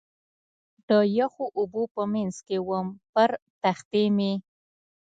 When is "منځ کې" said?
2.13-2.57